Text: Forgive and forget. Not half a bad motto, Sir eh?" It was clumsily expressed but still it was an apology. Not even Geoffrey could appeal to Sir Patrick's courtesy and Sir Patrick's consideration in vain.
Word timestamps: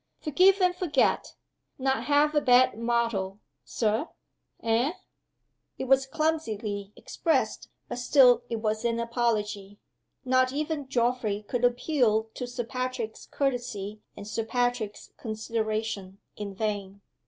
Forgive 0.17 0.59
and 0.61 0.75
forget. 0.75 1.35
Not 1.77 2.05
half 2.05 2.33
a 2.33 2.41
bad 2.41 2.75
motto, 2.75 3.39
Sir 3.63 4.07
eh?" 4.63 4.93
It 5.77 5.83
was 5.83 6.07
clumsily 6.07 6.91
expressed 6.95 7.69
but 7.87 7.99
still 7.99 8.41
it 8.49 8.55
was 8.55 8.83
an 8.83 8.99
apology. 8.99 9.77
Not 10.25 10.51
even 10.51 10.87
Geoffrey 10.89 11.43
could 11.47 11.63
appeal 11.63 12.23
to 12.33 12.47
Sir 12.47 12.63
Patrick's 12.63 13.27
courtesy 13.27 14.01
and 14.17 14.27
Sir 14.27 14.43
Patrick's 14.43 15.11
consideration 15.17 16.17
in 16.35 16.55
vain. 16.55 17.01